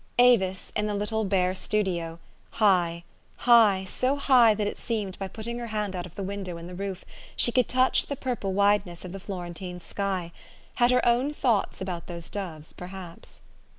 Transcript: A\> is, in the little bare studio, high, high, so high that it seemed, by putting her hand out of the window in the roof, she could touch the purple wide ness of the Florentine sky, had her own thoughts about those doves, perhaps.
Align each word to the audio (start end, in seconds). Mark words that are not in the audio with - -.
A\> 0.17 0.33
is, 0.33 0.71
in 0.75 0.87
the 0.87 0.95
little 0.95 1.23
bare 1.25 1.53
studio, 1.53 2.17
high, 2.53 3.03
high, 3.37 3.85
so 3.87 4.15
high 4.15 4.55
that 4.55 4.65
it 4.65 4.79
seemed, 4.79 5.15
by 5.19 5.27
putting 5.27 5.59
her 5.59 5.67
hand 5.67 5.95
out 5.95 6.07
of 6.07 6.15
the 6.15 6.23
window 6.23 6.57
in 6.57 6.65
the 6.65 6.73
roof, 6.73 7.05
she 7.35 7.51
could 7.51 7.67
touch 7.67 8.07
the 8.07 8.15
purple 8.15 8.51
wide 8.51 8.83
ness 8.87 9.05
of 9.05 9.11
the 9.11 9.19
Florentine 9.19 9.79
sky, 9.79 10.31
had 10.77 10.89
her 10.89 11.07
own 11.07 11.31
thoughts 11.33 11.81
about 11.81 12.07
those 12.07 12.31
doves, 12.31 12.73
perhaps. 12.73 13.41